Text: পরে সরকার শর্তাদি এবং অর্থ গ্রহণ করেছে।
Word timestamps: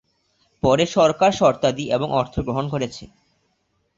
পরে 0.63 0.85
সরকার 0.95 1.31
শর্তাদি 1.31 1.85
এবং 1.91 2.07
অর্থ 2.11 2.35
গ্রহণ 2.39 2.65
করেছে। 2.69 3.03